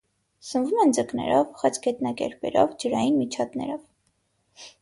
[0.51, 3.85] Սնվում են ձկներով, խեցգետնակերպերով, ջրային միջատներով։